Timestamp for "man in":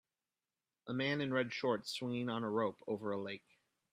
0.95-1.31